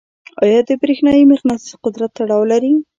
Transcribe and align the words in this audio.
آیا 0.43 0.59
د 0.67 0.69
برېښنايي 0.81 1.23
مقناطیس 1.31 1.71
قدرت 1.83 2.11
تړاو 2.17 2.43
لري؟ 2.51 2.73